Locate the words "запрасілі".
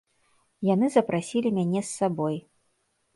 0.95-1.51